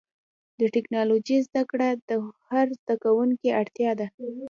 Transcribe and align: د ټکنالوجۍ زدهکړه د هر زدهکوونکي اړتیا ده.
د 0.59 0.61
ټکنالوجۍ 0.75 1.37
زدهکړه 1.47 1.89
د 2.09 2.11
هر 2.49 2.67
زدهکوونکي 2.79 3.49
اړتیا 3.61 3.91
ده. 3.99 4.07